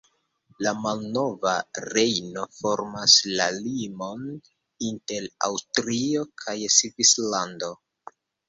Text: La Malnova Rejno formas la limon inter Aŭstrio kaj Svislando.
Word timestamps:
La 0.67 0.71
Malnova 0.85 1.51
Rejno 1.93 2.45
formas 2.61 3.19
la 3.41 3.47
limon 3.67 4.25
inter 4.89 5.31
Aŭstrio 5.51 6.27
kaj 6.45 6.59
Svislando. 6.79 7.75